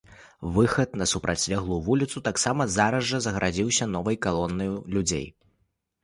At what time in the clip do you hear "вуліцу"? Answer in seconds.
1.89-2.21